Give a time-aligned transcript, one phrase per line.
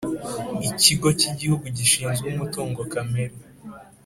[0.69, 3.35] Ikigo cy’Igihugu gishinzwe Umutungo Kamere